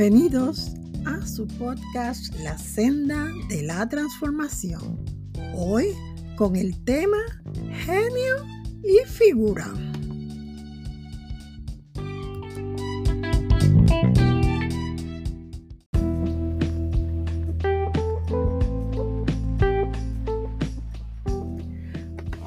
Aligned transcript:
Bienvenidos 0.00 0.72
a 1.04 1.26
su 1.26 1.46
podcast 1.46 2.34
La 2.36 2.56
senda 2.56 3.28
de 3.50 3.62
la 3.64 3.86
transformación. 3.86 5.04
Hoy 5.54 5.88
con 6.38 6.56
el 6.56 6.82
tema 6.84 7.18
genio 7.84 8.36
y 8.82 9.06
figura. 9.06 9.66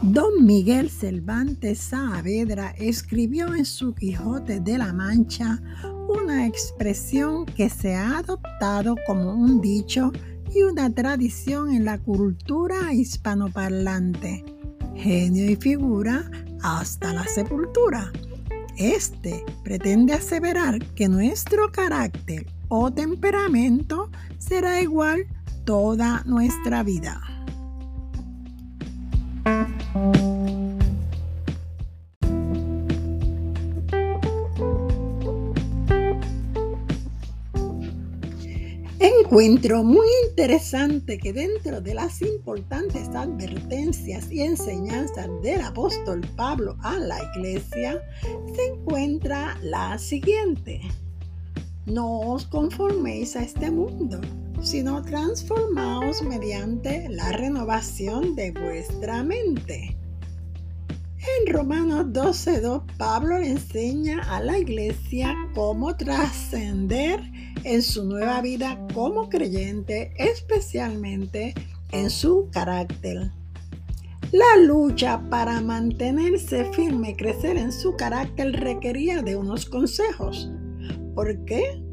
Don 0.01 0.43
Miguel 0.43 0.89
Cervantes 0.89 1.77
Saavedra 1.77 2.71
escribió 2.79 3.53
en 3.53 3.65
su 3.65 3.93
Quijote 3.93 4.59
de 4.59 4.79
la 4.79 4.91
Mancha 4.91 5.61
una 6.21 6.45
expresión 6.45 7.45
que 7.45 7.69
se 7.69 7.95
ha 7.95 8.19
adoptado 8.19 8.95
como 9.05 9.33
un 9.33 9.61
dicho 9.61 10.11
y 10.53 10.61
una 10.63 10.89
tradición 10.93 11.71
en 11.71 11.85
la 11.85 11.97
cultura 11.97 12.93
hispanoparlante. 12.93 14.43
Genio 14.95 15.49
y 15.49 15.55
figura 15.55 16.29
hasta 16.61 17.13
la 17.13 17.25
sepultura. 17.25 18.11
Este 18.77 19.43
pretende 19.63 20.13
aseverar 20.13 20.83
que 20.93 21.07
nuestro 21.07 21.71
carácter 21.71 22.47
o 22.67 22.91
temperamento 22.91 24.09
será 24.37 24.81
igual 24.81 25.25
toda 25.65 26.23
nuestra 26.25 26.83
vida. 26.83 27.32
Encuentro 39.33 39.83
muy 39.83 40.05
interesante 40.29 41.17
que 41.17 41.33
dentro 41.33 41.81
de 41.81 41.95
las 41.95 42.21
importantes 42.21 43.09
advertencias 43.15 44.31
y 44.31 44.41
enseñanzas 44.41 45.27
del 45.41 45.61
apóstol 45.61 46.21
Pablo 46.35 46.77
a 46.83 46.99
la 46.99 47.17
iglesia 47.33 47.99
se 48.55 48.63
encuentra 48.67 49.57
la 49.63 49.97
siguiente. 49.97 50.81
No 51.87 52.19
os 52.19 52.45
conforméis 52.45 53.35
a 53.35 53.41
este 53.41 53.71
mundo, 53.71 54.21
sino 54.61 55.01
transformaos 55.01 56.21
mediante 56.21 57.09
la 57.09 57.31
renovación 57.31 58.35
de 58.35 58.51
vuestra 58.51 59.23
mente. 59.23 59.97
En 61.39 61.51
Romanos 61.51 62.05
12.2, 62.13 62.83
Pablo 62.97 63.37
enseña 63.37 64.21
a 64.29 64.39
la 64.41 64.59
iglesia 64.59 65.35
cómo 65.55 65.97
trascender 65.97 67.32
en 67.63 67.81
su 67.81 68.05
nueva 68.05 68.41
vida 68.41 68.79
como 68.93 69.29
creyente, 69.29 70.13
especialmente 70.17 71.53
en 71.91 72.09
su 72.09 72.49
carácter. 72.51 73.31
La 74.31 74.57
lucha 74.59 75.21
para 75.29 75.61
mantenerse 75.61 76.65
firme 76.73 77.11
y 77.11 77.15
crecer 77.15 77.55
en 77.57 77.71
su 77.71 77.95
carácter 77.95 78.51
requería 78.53 79.21
de 79.21 79.35
unos 79.35 79.67
consejos. 79.67 80.49
¿Por 81.13 81.45
qué? 81.45 81.83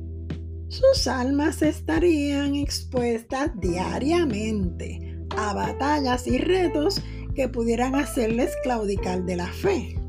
Sus 0.69 1.07
almas 1.07 1.61
estarían 1.61 2.55
expuestas 2.55 3.51
diariamente 3.61 5.19
a 5.37 5.53
batallas 5.53 6.27
y 6.27 6.39
retos 6.39 7.03
que 7.35 7.49
pudieran 7.49 7.95
hacerles 7.95 8.53
claudicar 8.63 9.25
de 9.25 9.37
la 9.37 9.47
fe. 9.49 10.00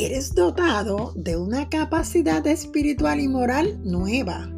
Eres 0.00 0.32
dotado 0.32 1.12
de 1.16 1.36
una 1.36 1.68
capacidad 1.68 2.46
espiritual 2.46 3.18
y 3.18 3.26
moral 3.26 3.80
nueva. 3.82 4.48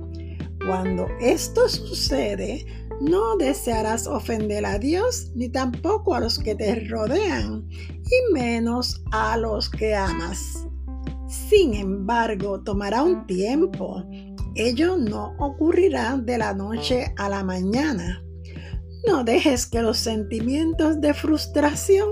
Cuando 0.66 1.06
esto 1.18 1.66
sucede, 1.66 2.66
no 3.00 3.38
desearás 3.38 4.06
ofender 4.06 4.66
a 4.66 4.78
Dios 4.78 5.32
ni 5.34 5.48
tampoco 5.48 6.14
a 6.14 6.20
los 6.20 6.38
que 6.38 6.54
te 6.54 6.86
rodean, 6.90 7.66
y 7.70 8.34
menos 8.34 9.02
a 9.12 9.38
los 9.38 9.70
que 9.70 9.94
amas. 9.94 10.66
Sin 11.26 11.72
embargo, 11.72 12.62
tomará 12.62 13.02
un 13.02 13.26
tiempo 13.26 14.04
Ello 14.56 14.98
no 14.98 15.34
ocurrirá 15.38 16.18
de 16.18 16.36
la 16.36 16.52
noche 16.52 17.14
a 17.16 17.30
la 17.30 17.42
mañana. 17.42 18.22
No 19.06 19.24
dejes 19.24 19.64
que 19.64 19.80
los 19.80 19.96
sentimientos 19.96 21.00
de 21.00 21.14
frustración 21.14 22.10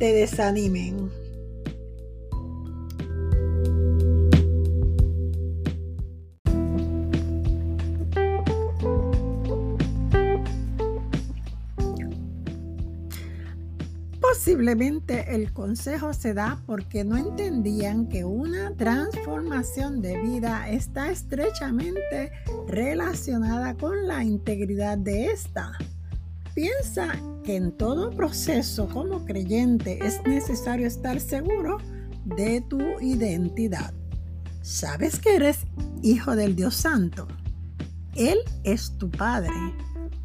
te 0.00 0.12
desanimen. 0.12 1.25
Posiblemente 14.36 15.34
el 15.34 15.50
consejo 15.54 16.12
se 16.12 16.34
da 16.34 16.60
porque 16.66 17.04
no 17.04 17.16
entendían 17.16 18.06
que 18.06 18.26
una 18.26 18.70
transformación 18.76 20.02
de 20.02 20.20
vida 20.20 20.68
está 20.68 21.10
estrechamente 21.10 22.32
relacionada 22.68 23.74
con 23.78 24.06
la 24.06 24.22
integridad 24.24 24.98
de 24.98 25.28
esta. 25.32 25.72
Piensa 26.54 27.18
que 27.44 27.56
en 27.56 27.72
todo 27.72 28.10
proceso 28.10 28.86
como 28.90 29.24
creyente 29.24 30.06
es 30.06 30.22
necesario 30.26 30.86
estar 30.86 31.18
seguro 31.18 31.78
de 32.26 32.60
tu 32.60 32.78
identidad. 33.00 33.94
Sabes 34.60 35.18
que 35.18 35.36
eres 35.36 35.60
hijo 36.02 36.36
del 36.36 36.54
Dios 36.54 36.74
Santo. 36.74 37.26
Él 38.14 38.36
es 38.64 38.98
tu 38.98 39.10
Padre. 39.10 39.54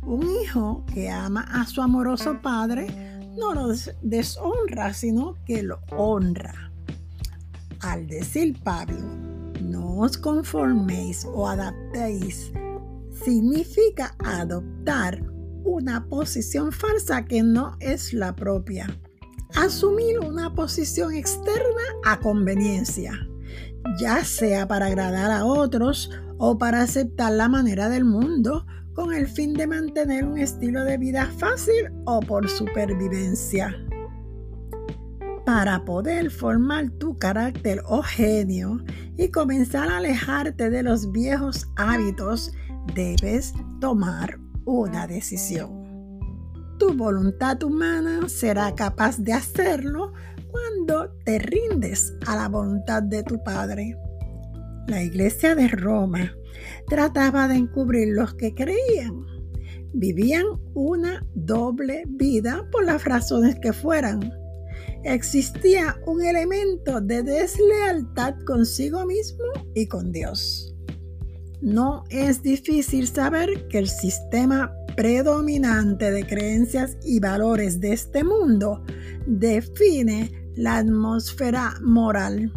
Un 0.01 0.29
hijo 0.43 0.85
que 0.93 1.09
ama 1.09 1.47
a 1.49 1.65
su 1.65 1.81
amoroso 1.81 2.41
Padre 2.41 3.10
no 3.41 3.53
lo 3.55 3.73
deshonra, 4.01 4.93
sino 4.93 5.35
que 5.45 5.63
lo 5.63 5.79
honra. 5.89 6.71
Al 7.81 8.07
decir 8.07 8.55
Pablo, 8.63 9.01
no 9.61 9.97
os 9.97 10.17
conforméis 10.17 11.25
o 11.25 11.47
adaptéis, 11.47 12.51
significa 13.23 14.15
adoptar 14.23 15.23
una 15.63 16.05
posición 16.07 16.71
falsa 16.71 17.25
que 17.25 17.41
no 17.41 17.75
es 17.79 18.13
la 18.13 18.35
propia. 18.35 18.87
Asumir 19.55 20.19
una 20.19 20.53
posición 20.53 21.13
externa 21.13 21.83
a 22.05 22.19
conveniencia, 22.19 23.13
ya 23.99 24.23
sea 24.23 24.67
para 24.67 24.85
agradar 24.85 25.31
a 25.31 25.45
otros 25.45 26.09
o 26.37 26.57
para 26.57 26.81
aceptar 26.81 27.33
la 27.33 27.49
manera 27.49 27.89
del 27.89 28.05
mundo 28.05 28.65
con 29.01 29.15
el 29.15 29.27
fin 29.27 29.55
de 29.55 29.65
mantener 29.65 30.23
un 30.23 30.37
estilo 30.37 30.83
de 30.83 30.95
vida 30.95 31.25
fácil 31.39 31.91
o 32.05 32.19
por 32.19 32.47
supervivencia. 32.47 33.75
Para 35.43 35.83
poder 35.85 36.29
formar 36.29 36.91
tu 36.99 37.17
carácter 37.17 37.81
o 37.87 38.03
genio 38.03 38.77
y 39.17 39.29
comenzar 39.29 39.89
a 39.89 39.97
alejarte 39.97 40.69
de 40.69 40.83
los 40.83 41.11
viejos 41.11 41.67
hábitos, 41.77 42.51
debes 42.93 43.55
tomar 43.79 44.37
una 44.65 45.07
decisión. 45.07 45.81
Tu 46.77 46.93
voluntad 46.93 47.63
humana 47.63 48.29
será 48.29 48.75
capaz 48.75 49.17
de 49.17 49.33
hacerlo 49.33 50.13
cuando 50.51 51.09
te 51.25 51.39
rindes 51.39 52.13
a 52.27 52.35
la 52.35 52.49
voluntad 52.49 53.01
de 53.01 53.23
tu 53.23 53.43
Padre. 53.43 53.97
La 54.85 55.01
iglesia 55.01 55.55
de 55.55 55.69
Roma 55.69 56.35
trataba 56.87 57.47
de 57.47 57.55
encubrir 57.55 58.09
los 58.09 58.33
que 58.35 58.53
creían. 58.53 59.25
Vivían 59.93 60.45
una 60.73 61.25
doble 61.35 62.03
vida 62.07 62.67
por 62.71 62.85
las 62.85 63.03
razones 63.05 63.55
que 63.59 63.73
fueran. 63.73 64.31
Existía 65.03 65.97
un 66.05 66.23
elemento 66.23 67.01
de 67.01 67.23
deslealtad 67.23 68.35
consigo 68.45 69.05
mismo 69.05 69.43
y 69.73 69.87
con 69.87 70.11
Dios. 70.11 70.75
No 71.61 72.03
es 72.09 72.41
difícil 72.41 73.07
saber 73.07 73.67
que 73.67 73.79
el 73.79 73.87
sistema 73.87 74.73
predominante 74.95 76.11
de 76.11 76.25
creencias 76.25 76.97
y 77.03 77.19
valores 77.19 77.79
de 77.79 77.93
este 77.93 78.23
mundo 78.23 78.83
define 79.25 80.31
la 80.55 80.77
atmósfera 80.77 81.75
moral 81.81 82.51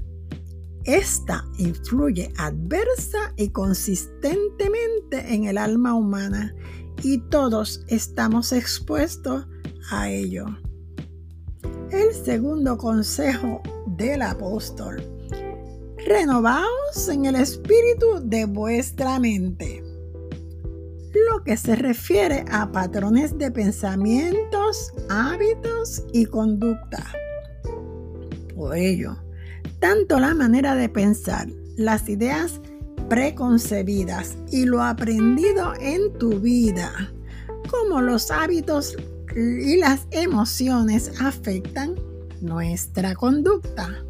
esta 0.85 1.45
influye 1.59 2.33
adversa 2.37 3.33
y 3.37 3.49
consistentemente 3.51 5.35
en 5.35 5.45
el 5.45 5.59
alma 5.59 5.95
humana 5.95 6.55
y 7.03 7.19
todos 7.29 7.85
estamos 7.89 8.53
expuestos 8.53 9.47
a 9.91 10.11
ello. 10.11 10.47
El 11.91 12.15
segundo 12.15 12.77
consejo 12.77 13.63
del 13.87 14.23
apóstol. 14.23 15.03
Renovaos 16.07 17.09
en 17.09 17.27
el 17.27 17.37
espíritu 17.37 18.21
de 18.23 18.45
vuestra 18.45 19.19
mente. 19.19 19.83
Lo 21.31 21.45
que 21.45 21.57
se 21.57 21.77
refiere 21.77 22.45
a 22.51 22.71
patrones 22.73 23.39
de 23.39 23.51
pensamientos, 23.51 24.93
hábitos 25.09 26.05
y 26.13 26.27
conducta. 26.27 27.07
Por 28.55 28.77
ello, 28.77 29.24
tanto 29.85 30.19
la 30.19 30.33
manera 30.33 30.75
de 30.75 30.89
pensar, 30.89 31.47
las 31.77 32.09
ideas 32.09 32.59
preconcebidas 33.11 34.35
y 34.51 34.65
lo 34.65 34.83
aprendido 34.83 35.75
en 35.79 36.11
tu 36.19 36.41
vida, 36.41 37.13
cómo 37.71 38.01
los 38.01 38.31
hábitos 38.31 38.97
y 39.37 39.77
las 39.77 40.07
emociones 40.11 41.13
afectan 41.21 41.97
nuestra 42.41 43.15
conducta. 43.15 44.03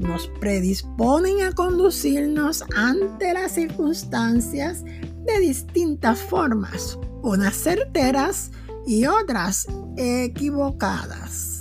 Nos 0.00 0.26
predisponen 0.40 1.42
a 1.42 1.52
conducirnos 1.52 2.64
ante 2.74 3.32
las 3.32 3.52
circunstancias 3.52 4.82
de 4.82 5.38
distintas 5.38 6.18
formas, 6.18 6.98
unas 7.22 7.54
certeras 7.54 8.50
y 8.88 9.06
otras 9.06 9.68
equivocadas. 9.96 11.51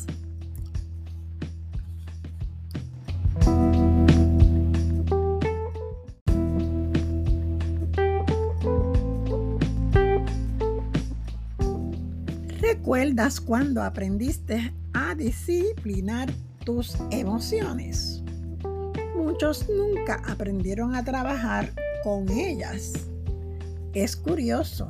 ¿Recuerdas 12.73 13.41
cuando 13.41 13.83
aprendiste 13.83 14.73
a 14.93 15.13
disciplinar 15.13 16.31
tus 16.63 16.95
emociones? 17.11 18.23
Muchos 19.13 19.67
nunca 19.67 20.21
aprendieron 20.25 20.95
a 20.95 21.03
trabajar 21.03 21.73
con 22.01 22.29
ellas. 22.29 22.93
Es 23.93 24.15
curioso, 24.15 24.89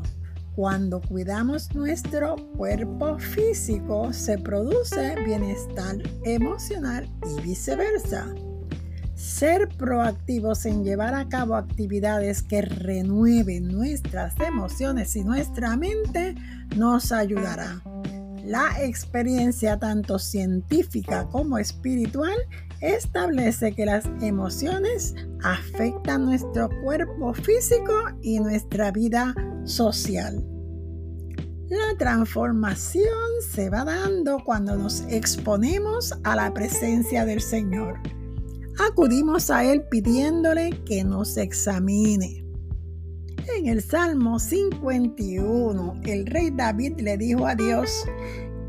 cuando 0.56 1.01
cuidamos 1.01 1.74
nuestro 1.74 2.36
cuerpo 2.56 3.18
físico 3.18 4.13
se 4.13 4.38
produce 4.38 5.16
bienestar 5.25 5.98
emocional 6.24 7.10
y 7.36 7.42
viceversa. 7.42 8.31
Ser 9.16 9.69
proactivos 9.69 10.68
en 10.68 10.83
llevar 10.83 11.16
a 11.16 11.28
cabo 11.30 11.56
actividades 11.56 12.44
que 12.44 12.62
renueven 12.62 13.69
nuestras 13.69 14.39
emociones 14.39 15.16
y 15.16 15.24
nuestra 15.24 15.75
mente 15.78 16.36
nos 16.75 17.12
ayudará. 17.12 17.81
La 18.44 18.83
experiencia 18.83 19.77
tanto 19.77 20.18
científica 20.18 21.27
como 21.29 21.57
espiritual 21.57 22.35
establece 22.81 23.73
que 23.73 23.85
las 23.85 24.06
emociones 24.21 25.13
afectan 25.44 26.25
nuestro 26.25 26.69
cuerpo 26.83 27.33
físico 27.33 27.94
y 28.21 28.39
nuestra 28.39 28.91
vida 28.91 29.35
social. 29.63 30.44
La 31.69 31.97
transformación 31.97 33.06
se 33.50 33.69
va 33.69 33.85
dando 33.85 34.44
cuando 34.44 34.75
nos 34.75 35.01
exponemos 35.07 36.13
a 36.23 36.35
la 36.35 36.53
presencia 36.53 37.23
del 37.23 37.39
Señor. 37.39 38.00
Acudimos 38.89 39.50
a 39.50 39.63
Él 39.63 39.83
pidiéndole 39.89 40.71
que 40.83 41.03
nos 41.03 41.38
examine. 41.38 42.41
En 43.57 43.68
el 43.68 43.81
Salmo 43.81 44.39
51, 44.39 46.01
el 46.06 46.25
rey 46.25 46.51
David 46.51 47.00
le 47.00 47.18
dijo 47.18 47.45
a 47.45 47.56
Dios, 47.56 48.06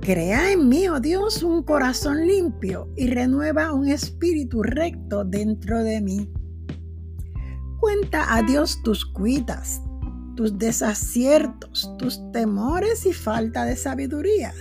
Crea 0.00 0.52
en 0.52 0.69
mí, 0.69 0.88
oh 0.88 0.99
Dios, 0.99 1.43
un 1.43 1.62
corazón 1.62 2.26
limpio 2.26 2.88
y 2.96 3.06
renueva 3.06 3.73
un 3.73 3.88
espíritu 3.88 4.62
recto 4.62 5.25
dentro 5.25 5.82
de 5.84 6.00
mí. 6.00 6.29
Cuenta 7.79 8.34
a 8.34 8.43
Dios 8.43 8.82
tus 8.82 9.05
cuitas, 9.06 9.81
tus 10.34 10.58
desaciertos, 10.58 11.94
tus 11.99 12.20
temores 12.32 13.06
y 13.06 13.12
falta 13.12 13.64
de 13.64 13.76
sabiduría. 13.76 14.52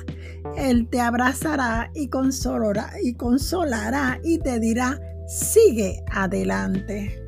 Él 0.55 0.87
te 0.89 1.01
abrazará 1.01 1.89
y 1.95 2.09
consolará 2.09 2.93
y, 3.01 3.15
consolará 3.15 4.19
y 4.23 4.37
te 4.37 4.59
dirá, 4.59 4.99
sigue 5.27 6.03
adelante. 6.11 7.20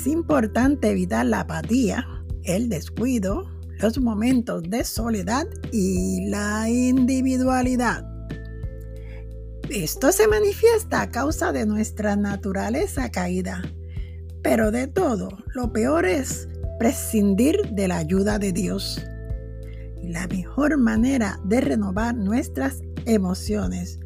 Es 0.00 0.06
importante 0.06 0.88
evitar 0.88 1.26
la 1.26 1.40
apatía, 1.40 2.06
el 2.44 2.70
descuido, 2.70 3.50
los 3.80 4.00
momentos 4.00 4.62
de 4.62 4.82
soledad 4.82 5.46
y 5.72 6.24
la 6.30 6.70
individualidad. 6.70 8.06
Esto 9.68 10.10
se 10.10 10.26
manifiesta 10.26 11.02
a 11.02 11.10
causa 11.10 11.52
de 11.52 11.66
nuestra 11.66 12.16
naturaleza 12.16 13.10
caída. 13.10 13.60
Pero 14.42 14.70
de 14.70 14.86
todo, 14.86 15.28
lo 15.54 15.70
peor 15.70 16.06
es 16.06 16.48
prescindir 16.78 17.60
de 17.72 17.88
la 17.88 17.98
ayuda 17.98 18.38
de 18.38 18.52
Dios. 18.52 19.04
La 20.02 20.26
mejor 20.28 20.78
manera 20.78 21.38
de 21.44 21.60
renovar 21.60 22.14
nuestras 22.14 22.80
emociones 23.04 23.99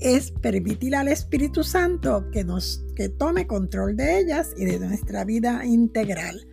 es 0.00 0.30
permitir 0.30 0.94
al 0.94 1.08
Espíritu 1.08 1.64
Santo 1.64 2.30
que 2.30 2.44
nos 2.44 2.84
que 2.94 3.08
tome 3.08 3.46
control 3.46 3.96
de 3.96 4.20
ellas 4.20 4.52
y 4.56 4.64
de 4.64 4.78
nuestra 4.78 5.24
vida 5.24 5.64
integral. 5.64 6.46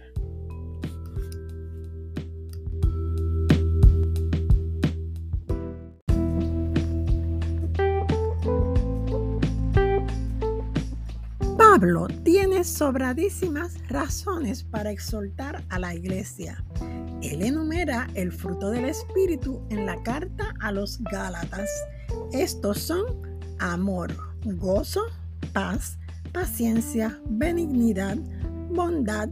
Pablo 11.58 12.08
tiene 12.24 12.64
sobradísimas 12.64 13.76
razones 13.88 14.64
para 14.64 14.92
exhortar 14.92 15.64
a 15.70 15.80
la 15.80 15.96
iglesia. 15.96 16.64
Él 17.22 17.42
enumera 17.42 18.08
el 18.14 18.32
fruto 18.32 18.70
del 18.70 18.86
Espíritu 18.86 19.62
en 19.70 19.86
la 19.86 20.02
carta 20.04 20.54
a 20.60 20.72
los 20.72 21.02
Gálatas. 21.12 21.70
Estos 22.32 22.80
son 22.80 23.33
amor, 23.72 24.14
gozo, 24.44 25.02
paz, 25.54 25.98
paciencia, 26.32 27.20
benignidad, 27.26 28.18
bondad, 28.70 29.30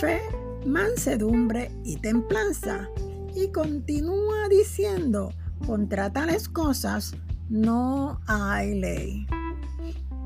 fe, 0.00 0.20
mansedumbre 0.66 1.70
y 1.84 1.96
templanza. 1.96 2.88
Y 3.34 3.48
continúa 3.48 4.48
diciendo, 4.48 5.32
contra 5.66 6.12
tales 6.12 6.48
cosas 6.48 7.14
no 7.48 8.20
hay 8.26 8.78
ley 8.78 9.26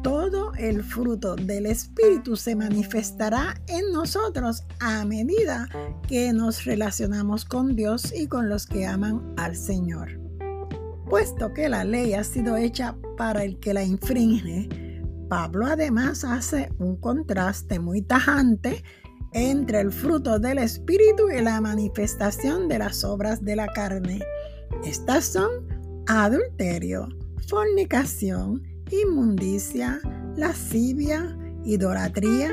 todo 0.03 0.53
el 0.55 0.83
fruto 0.83 1.37
del 1.37 1.67
Espíritu 1.67 2.37
se 2.37 2.55
manifestará 2.55 3.61
en 3.67 3.93
nosotros 3.93 4.65
a 4.81 5.05
medida 5.05 5.69
que 6.07 6.33
nos 6.33 6.65
relacionamos 6.65 7.45
con 7.45 7.75
Dios 7.75 8.13
y 8.15 8.27
con 8.27 8.49
los 8.49 8.67
que 8.67 8.87
aman 8.87 9.35
al 9.37 9.57
Señor. 9.57 10.21
Puesto 11.11 11.53
que 11.53 11.69
la 11.69 11.85
ley 11.85 12.15
ha 12.15 12.23
sido 12.23 12.57
hecha 12.57 12.97
para 13.19 13.45
el 13.45 13.59
que 13.59 13.75
la 13.75 13.83
infringe, 13.83 14.69
Pablo 15.29 15.67
además 15.67 16.25
hace 16.25 16.73
un 16.79 16.97
contraste 16.97 17.79
muy 17.79 18.01
tajante 18.01 18.83
entre 19.33 19.81
el 19.81 19.93
fruto 19.93 20.39
del 20.39 20.59
Espíritu 20.59 21.29
y 21.29 21.43
la 21.43 21.61
manifestación 21.61 22.69
de 22.69 22.79
las 22.79 23.05
obras 23.05 23.45
de 23.45 23.57
la 23.57 23.67
carne. 23.67 24.21
Estas 24.85 25.27
son 25.27 25.51
adulterio, 26.07 27.09
fornicación, 27.47 28.63
inmundicia, 28.91 30.01
lascivia, 30.37 31.37
idolatría, 31.65 32.53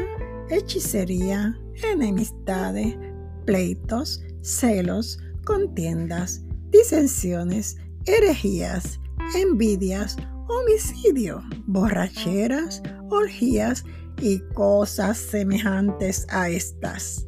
hechicería, 0.50 1.58
enemistades, 1.94 2.98
pleitos, 3.46 4.22
celos, 4.42 5.20
contiendas, 5.46 6.44
disensiones, 6.72 7.78
herejías, 8.06 9.00
envidias, 9.36 10.18
homicidio, 10.48 11.42
borracheras, 11.66 12.82
orgías 13.10 13.84
y 14.22 14.40
cosas 14.54 15.18
semejantes 15.18 16.25
a 16.30 16.50
estas. 16.50 17.28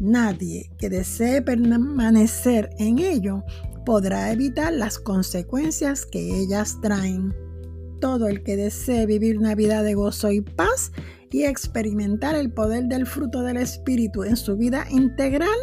Nadie 0.00 0.70
que 0.78 0.88
desee 0.88 1.42
permanecer 1.42 2.70
en 2.78 2.98
ello 2.98 3.42
podrá 3.84 4.32
evitar 4.32 4.72
las 4.72 4.98
consecuencias 4.98 6.06
que 6.06 6.40
ellas 6.40 6.78
traen 6.80 7.34
todo 8.00 8.28
el 8.28 8.42
que 8.42 8.56
desee 8.56 9.06
vivir 9.06 9.38
una 9.38 9.54
vida 9.54 9.82
de 9.82 9.94
gozo 9.94 10.30
y 10.30 10.40
paz 10.40 10.92
y 11.30 11.44
experimentar 11.44 12.34
el 12.34 12.52
poder 12.52 12.84
del 12.84 13.06
fruto 13.06 13.42
del 13.42 13.56
Espíritu 13.56 14.24
en 14.24 14.36
su 14.36 14.56
vida 14.56 14.86
integral, 14.90 15.58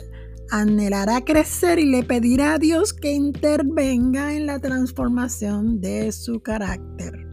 anhelará 0.52 1.24
crecer 1.24 1.80
y 1.80 1.86
le 1.86 2.04
pedirá 2.04 2.54
a 2.54 2.60
Dios 2.60 2.94
que 2.94 3.12
intervenga 3.12 4.34
en 4.34 4.46
la 4.46 4.60
transformación 4.60 5.82
de 5.82 6.12
su 6.12 6.40
carácter. 6.42 7.25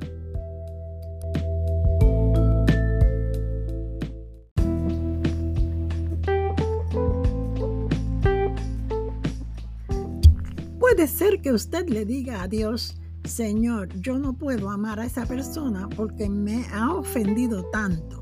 Puede 10.79 11.07
ser 11.07 11.41
que 11.41 11.53
usted 11.53 11.89
le 11.89 12.05
diga 12.05 12.43
a 12.43 12.49
Dios, 12.49 12.97
Señor, 13.25 13.89
yo 14.01 14.19
no 14.19 14.35
puedo 14.35 14.69
amar 14.69 15.01
a 15.01 15.07
esa 15.07 15.25
persona 15.27 15.89
porque 15.97 16.29
me 16.29 16.67
ha 16.73 16.93
ofendido 16.93 17.65
tanto. 17.71 18.21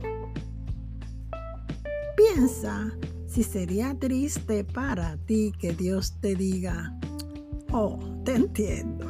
Piensa 2.17 2.93
si 3.31 3.45
sería 3.45 3.97
triste 3.97 4.65
para 4.65 5.17
ti 5.19 5.53
que 5.57 5.73
Dios 5.73 6.17
te 6.21 6.35
diga, 6.35 6.99
oh, 7.71 7.97
te 8.25 8.35
entiendo, 8.35 9.07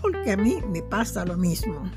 porque 0.00 0.32
a 0.32 0.36
mí 0.36 0.56
me 0.72 0.82
pasa 0.82 1.24
lo 1.24 1.36
mismo. 1.36 1.88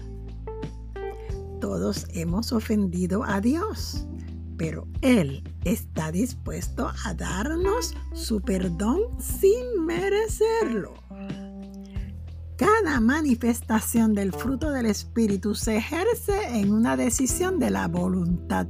Todos 1.59 2.05
hemos 2.13 2.51
ofendido 2.53 3.23
a 3.23 3.41
Dios, 3.41 4.07
pero 4.55 4.87
Él 5.01 5.43
está 5.65 6.11
dispuesto 6.11 6.91
a 7.03 7.15
darnos 7.15 7.95
su 8.13 8.39
perdón 8.39 9.01
sin 9.19 9.83
merecerlo. 9.83 10.93
Cada 12.55 12.99
manifestación 12.99 14.13
del 14.13 14.31
fruto 14.31 14.69
del 14.69 14.85
Espíritu 14.85 15.55
se 15.55 15.77
ejerce 15.77 16.59
en 16.59 16.71
una 16.71 16.95
decisión 16.95 17.57
de 17.57 17.71
la 17.71 17.87
voluntad, 17.87 18.67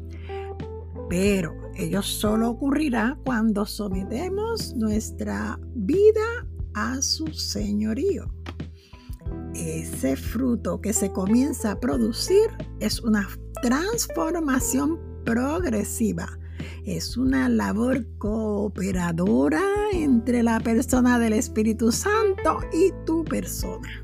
pero 1.09 1.66
ello 1.77 2.01
solo 2.01 2.49
ocurrirá 2.49 3.17
cuando 3.23 3.65
sometemos 3.65 4.75
nuestra 4.75 5.59
vida 5.75 6.47
a 6.73 7.01
su 7.01 7.27
señorío. 7.27 8.33
Ese 9.53 10.15
fruto 10.15 10.81
que 10.81 10.93
se 10.93 11.11
comienza 11.11 11.71
a 11.71 11.79
producir 11.79 12.49
es 12.79 13.01
una 13.01 13.27
transformación 13.61 14.99
progresiva. 15.23 16.39
Es 16.85 17.17
una 17.17 17.49
labor 17.49 18.07
cooperadora 18.17 19.61
entre 19.93 20.41
la 20.41 20.59
persona 20.59 21.19
del 21.19 21.33
Espíritu 21.33 21.91
Santo 21.91 22.59
y 22.73 22.91
tu 23.05 23.23
persona. 23.23 24.03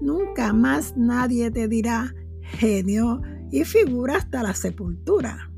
Nunca 0.00 0.52
más 0.52 0.94
nadie 0.96 1.50
te 1.50 1.68
dirá 1.68 2.14
genio 2.40 3.20
y 3.50 3.64
figura 3.64 4.16
hasta 4.16 4.42
la 4.42 4.54
sepultura. 4.54 5.50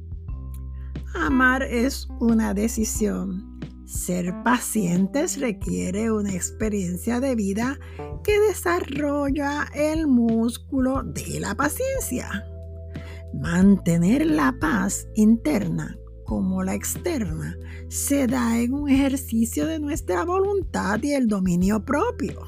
Amar 1.14 1.62
es 1.62 2.08
una 2.20 2.54
decisión. 2.54 3.60
Ser 3.86 4.34
pacientes 4.42 5.40
requiere 5.40 6.10
una 6.10 6.34
experiencia 6.34 7.20
de 7.20 7.36
vida 7.36 7.78
que 8.24 8.38
desarrolla 8.40 9.68
el 9.74 10.06
músculo 10.06 11.02
de 11.04 11.40
la 11.40 11.54
paciencia. 11.54 12.44
Mantener 13.34 14.26
la 14.26 14.56
paz 14.58 15.06
interna 15.14 15.96
como 16.24 16.64
la 16.64 16.74
externa 16.74 17.56
se 17.88 18.26
da 18.26 18.58
en 18.58 18.74
un 18.74 18.88
ejercicio 18.88 19.66
de 19.66 19.78
nuestra 19.78 20.24
voluntad 20.24 21.00
y 21.02 21.12
el 21.12 21.28
dominio 21.28 21.84
propio. 21.84 22.42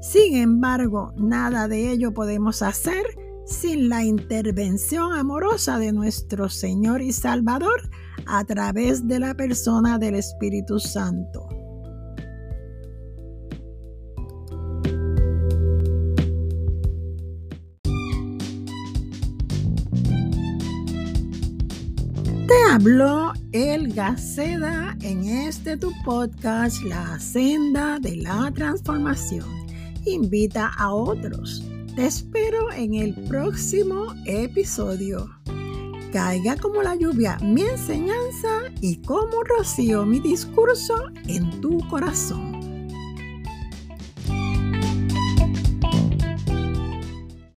Sin 0.00 0.36
embargo, 0.36 1.12
nada 1.16 1.68
de 1.68 1.92
ello 1.92 2.12
podemos 2.12 2.60
hacer 2.62 3.04
sin 3.46 3.88
la 3.88 4.04
intervención 4.04 5.12
amorosa 5.12 5.78
de 5.78 5.92
nuestro 5.92 6.48
Señor 6.48 7.02
y 7.02 7.12
Salvador 7.12 7.88
a 8.26 8.44
través 8.44 9.06
de 9.06 9.18
la 9.18 9.34
persona 9.34 9.98
del 9.98 10.14
Espíritu 10.14 10.78
Santo. 10.78 11.48
habló 22.72 23.34
el 23.52 23.92
Gaceda 23.92 24.96
en 25.02 25.24
este 25.24 25.76
tu 25.76 25.92
podcast 26.06 26.82
La 26.84 27.20
Senda 27.20 27.98
de 27.98 28.16
la 28.16 28.50
Transformación. 28.50 29.46
Invita 30.06 30.72
a 30.78 30.94
otros. 30.94 31.62
Te 31.94 32.06
espero 32.06 32.72
en 32.72 32.94
el 32.94 33.14
próximo 33.28 34.14
episodio. 34.24 35.28
Caiga 36.10 36.56
como 36.56 36.82
la 36.82 36.94
lluvia 36.94 37.36
mi 37.42 37.62
enseñanza 37.62 38.48
y 38.80 39.02
como 39.02 39.44
rocío 39.44 40.06
mi 40.06 40.18
discurso 40.18 40.94
en 41.28 41.60
tu 41.60 41.86
corazón. 41.90 42.51